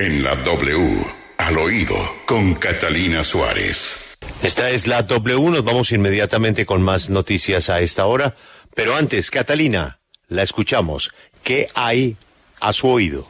En 0.00 0.22
la 0.22 0.34
W, 0.34 0.96
al 1.36 1.58
oído, 1.58 1.94
con 2.24 2.54
Catalina 2.54 3.22
Suárez. 3.22 4.16
Esta 4.42 4.70
es 4.70 4.86
la 4.86 5.02
W, 5.02 5.50
nos 5.50 5.62
vamos 5.62 5.92
inmediatamente 5.92 6.64
con 6.64 6.80
más 6.80 7.10
noticias 7.10 7.68
a 7.68 7.80
esta 7.80 8.06
hora. 8.06 8.34
Pero 8.74 8.96
antes, 8.96 9.30
Catalina, 9.30 10.00
la 10.28 10.42
escuchamos. 10.42 11.10
¿Qué 11.42 11.68
hay 11.74 12.16
a 12.60 12.72
su 12.72 12.88
oído? 12.88 13.28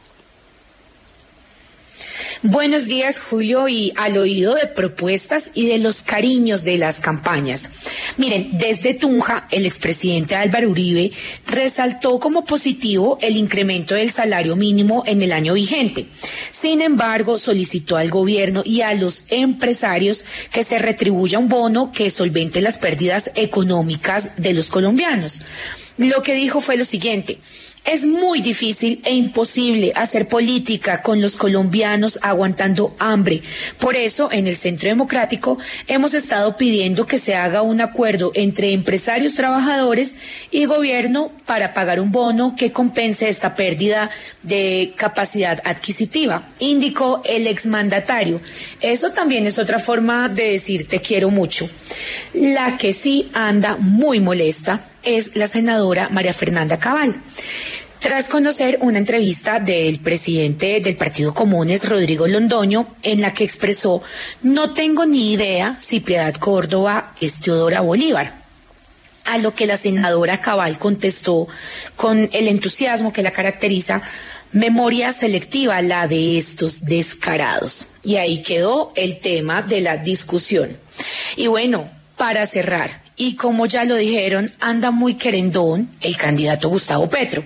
Buenos 2.43 2.85
días, 2.85 3.19
Julio, 3.19 3.67
y 3.67 3.93
al 3.95 4.17
oído 4.17 4.55
de 4.55 4.65
propuestas 4.65 5.51
y 5.53 5.67
de 5.67 5.77
los 5.77 6.01
cariños 6.01 6.63
de 6.63 6.79
las 6.79 6.99
campañas. 6.99 7.69
Miren, 8.17 8.57
desde 8.57 8.95
Tunja, 8.95 9.47
el 9.51 9.67
expresidente 9.67 10.35
Álvaro 10.35 10.71
Uribe 10.71 11.11
resaltó 11.45 12.19
como 12.19 12.43
positivo 12.43 13.19
el 13.21 13.37
incremento 13.37 13.93
del 13.93 14.09
salario 14.09 14.55
mínimo 14.55 15.03
en 15.05 15.21
el 15.21 15.33
año 15.33 15.53
vigente. 15.53 16.07
Sin 16.51 16.81
embargo, 16.81 17.37
solicitó 17.37 17.95
al 17.95 18.09
gobierno 18.09 18.63
y 18.65 18.81
a 18.81 18.95
los 18.95 19.25
empresarios 19.29 20.25
que 20.51 20.63
se 20.63 20.79
retribuya 20.79 21.37
un 21.37 21.47
bono 21.47 21.91
que 21.91 22.09
solvente 22.09 22.59
las 22.59 22.79
pérdidas 22.79 23.29
económicas 23.35 24.31
de 24.37 24.55
los 24.55 24.71
colombianos. 24.71 25.43
Lo 25.97 26.23
que 26.23 26.33
dijo 26.33 26.59
fue 26.59 26.75
lo 26.75 26.85
siguiente. 26.85 27.37
Es 27.83 28.05
muy 28.05 28.41
difícil 28.41 29.01
e 29.03 29.15
imposible 29.15 29.91
hacer 29.95 30.27
política 30.27 31.01
con 31.01 31.19
los 31.19 31.35
colombianos 31.35 32.19
aguantando 32.21 32.95
hambre. 32.99 33.41
Por 33.79 33.95
eso, 33.95 34.31
en 34.31 34.45
el 34.45 34.55
Centro 34.55 34.87
Democrático 34.87 35.57
hemos 35.87 36.13
estado 36.13 36.57
pidiendo 36.57 37.07
que 37.07 37.17
se 37.17 37.33
haga 37.33 37.63
un 37.63 37.81
acuerdo 37.81 38.31
entre 38.35 38.73
empresarios 38.73 39.33
trabajadores 39.33 40.13
y 40.51 40.65
gobierno 40.65 41.31
para 41.47 41.73
pagar 41.73 41.99
un 41.99 42.11
bono 42.11 42.55
que 42.55 42.71
compense 42.71 43.29
esta 43.29 43.55
pérdida 43.55 44.11
de 44.43 44.93
capacidad 44.95 45.59
adquisitiva, 45.65 46.47
indicó 46.59 47.23
el 47.25 47.47
exmandatario. 47.47 48.41
Eso 48.79 49.09
también 49.09 49.47
es 49.47 49.57
otra 49.57 49.79
forma 49.79 50.29
de 50.29 50.51
decir 50.51 50.87
te 50.87 51.01
quiero 51.01 51.31
mucho. 51.31 51.67
La 52.33 52.77
que 52.77 52.93
sí 52.93 53.31
anda 53.33 53.75
muy 53.77 54.19
molesta 54.19 54.90
es 55.03 55.35
la 55.35 55.47
senadora 55.47 56.09
María 56.09 56.33
Fernanda 56.33 56.79
Cabal. 56.79 57.21
Tras 58.01 58.29
conocer 58.29 58.79
una 58.81 58.97
entrevista 58.97 59.59
del 59.59 59.99
presidente 59.99 60.81
del 60.81 60.95
Partido 60.95 61.35
Comunes, 61.35 61.87
Rodrigo 61.87 62.27
Londoño, 62.27 62.87
en 63.03 63.21
la 63.21 63.31
que 63.31 63.43
expresó, 63.43 64.01
no 64.41 64.73
tengo 64.73 65.05
ni 65.05 65.33
idea 65.33 65.75
si 65.79 65.99
Piedad 65.99 66.33
Córdoba 66.33 67.13
es 67.21 67.39
Teodora 67.39 67.81
Bolívar. 67.81 68.41
A 69.25 69.37
lo 69.37 69.53
que 69.53 69.67
la 69.67 69.77
senadora 69.77 70.39
Cabal 70.39 70.79
contestó 70.79 71.47
con 71.95 72.27
el 72.33 72.47
entusiasmo 72.47 73.13
que 73.13 73.21
la 73.21 73.29
caracteriza, 73.29 74.01
memoria 74.51 75.13
selectiva, 75.13 75.79
la 75.83 76.07
de 76.07 76.39
estos 76.39 76.85
descarados. 76.85 77.85
Y 78.03 78.15
ahí 78.15 78.41
quedó 78.41 78.93
el 78.95 79.19
tema 79.19 79.61
de 79.61 79.81
la 79.81 79.97
discusión. 79.97 80.75
Y 81.35 81.45
bueno, 81.45 81.87
para 82.17 82.47
cerrar, 82.47 83.00
y 83.15 83.35
como 83.35 83.65
ya 83.65 83.83
lo 83.83 83.95
dijeron, 83.95 84.51
anda 84.59 84.89
muy 84.91 85.15
querendón 85.15 85.89
el 86.01 86.17
candidato 86.17 86.69
Gustavo 86.69 87.09
Petro. 87.09 87.43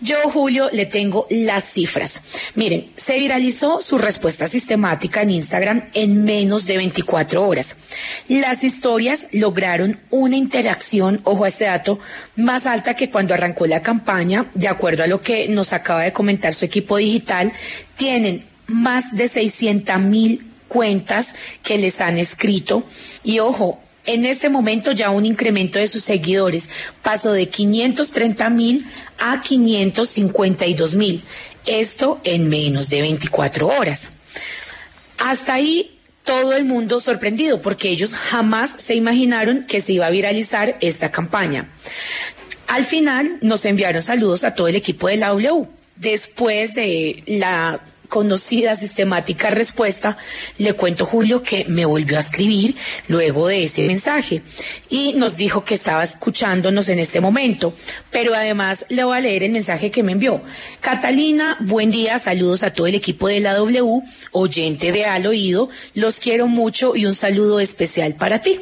Yo, 0.00 0.16
Julio, 0.30 0.68
le 0.72 0.86
tengo 0.86 1.26
las 1.30 1.64
cifras. 1.64 2.20
Miren, 2.54 2.90
se 2.96 3.18
viralizó 3.18 3.80
su 3.80 3.98
respuesta 3.98 4.48
sistemática 4.48 5.22
en 5.22 5.30
Instagram 5.30 5.84
en 5.94 6.24
menos 6.24 6.66
de 6.66 6.76
24 6.76 7.46
horas. 7.46 7.76
Las 8.28 8.64
historias 8.64 9.26
lograron 9.32 10.00
una 10.10 10.36
interacción, 10.36 11.20
ojo 11.24 11.44
a 11.44 11.48
este 11.48 11.64
dato, 11.66 11.98
más 12.36 12.66
alta 12.66 12.94
que 12.94 13.10
cuando 13.10 13.34
arrancó 13.34 13.66
la 13.66 13.82
campaña, 13.82 14.50
de 14.54 14.68
acuerdo 14.68 15.04
a 15.04 15.08
lo 15.08 15.20
que 15.20 15.48
nos 15.48 15.72
acaba 15.72 16.04
de 16.04 16.12
comentar 16.12 16.54
su 16.54 16.64
equipo 16.64 16.96
digital, 16.96 17.52
tienen 17.96 18.44
más 18.66 19.14
de 19.14 19.28
600 19.28 19.98
mil 20.00 20.52
cuentas 20.68 21.34
que 21.62 21.76
les 21.76 22.00
han 22.00 22.16
escrito. 22.16 22.84
Y 23.22 23.40
ojo, 23.40 23.81
en 24.06 24.24
este 24.24 24.48
momento 24.48 24.92
ya 24.92 25.10
un 25.10 25.26
incremento 25.26 25.78
de 25.78 25.88
sus 25.88 26.02
seguidores 26.02 26.68
pasó 27.02 27.32
de 27.32 27.48
530 27.48 28.50
mil 28.50 28.86
a 29.18 29.40
552 29.40 30.94
mil. 30.94 31.22
Esto 31.66 32.20
en 32.24 32.48
menos 32.48 32.90
de 32.90 33.00
24 33.02 33.68
horas. 33.68 34.08
Hasta 35.18 35.54
ahí 35.54 35.98
todo 36.24 36.54
el 36.54 36.64
mundo 36.64 37.00
sorprendido 37.00 37.60
porque 37.60 37.90
ellos 37.90 38.14
jamás 38.14 38.74
se 38.78 38.94
imaginaron 38.94 39.64
que 39.64 39.80
se 39.80 39.92
iba 39.92 40.06
a 40.06 40.10
viralizar 40.10 40.76
esta 40.80 41.10
campaña. 41.10 41.68
Al 42.68 42.84
final 42.84 43.38
nos 43.40 43.64
enviaron 43.64 44.02
saludos 44.02 44.44
a 44.44 44.54
todo 44.54 44.68
el 44.68 44.76
equipo 44.76 45.08
de 45.08 45.18
la 45.18 45.28
W. 45.28 45.68
Después 45.96 46.74
de 46.74 47.22
la 47.26 47.80
conocida 48.12 48.76
sistemática 48.76 49.48
respuesta, 49.48 50.18
le 50.58 50.74
cuento 50.74 51.06
Julio 51.06 51.42
que 51.42 51.64
me 51.64 51.86
volvió 51.86 52.18
a 52.18 52.20
escribir 52.20 52.76
luego 53.08 53.48
de 53.48 53.64
ese 53.64 53.80
mensaje 53.84 54.42
y 54.90 55.14
nos 55.14 55.38
dijo 55.38 55.64
que 55.64 55.76
estaba 55.76 56.04
escuchándonos 56.04 56.90
en 56.90 56.98
este 56.98 57.22
momento, 57.22 57.72
pero 58.10 58.34
además 58.34 58.84
le 58.90 59.04
voy 59.04 59.16
a 59.16 59.22
leer 59.22 59.44
el 59.44 59.52
mensaje 59.52 59.90
que 59.90 60.02
me 60.02 60.12
envió. 60.12 60.42
Catalina, 60.82 61.56
buen 61.60 61.90
día, 61.90 62.18
saludos 62.18 62.64
a 62.64 62.74
todo 62.74 62.86
el 62.86 62.96
equipo 62.96 63.28
de 63.28 63.40
la 63.40 63.54
W, 63.54 64.02
oyente 64.32 64.92
de 64.92 65.06
Al 65.06 65.26
Oído, 65.26 65.70
los 65.94 66.20
quiero 66.20 66.48
mucho 66.48 66.94
y 66.94 67.06
un 67.06 67.14
saludo 67.14 67.60
especial 67.60 68.14
para 68.16 68.42
ti. 68.42 68.60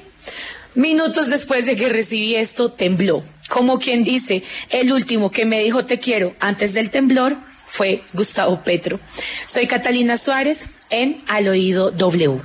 Minutos 0.77 1.29
después 1.29 1.67
de 1.67 1.75
que 1.75 1.89
recibí 1.89 2.37
esto, 2.37 2.71
tembló. 2.71 3.25
Como 3.51 3.81
quien 3.81 4.05
dice, 4.05 4.45
el 4.71 4.93
último 4.93 5.33
que 5.33 5.45
me 5.45 5.61
dijo 5.61 5.85
te 5.85 5.99
quiero 5.99 6.37
antes 6.39 6.73
del 6.73 6.89
temblor 6.89 7.37
fue 7.67 8.05
Gustavo 8.15 8.63
Petro. 8.63 9.01
Soy 9.45 9.67
Catalina 9.67 10.17
Suárez 10.17 10.67
en 10.89 11.21
Al 11.27 11.49
Oído 11.49 11.91
W. 11.91 12.41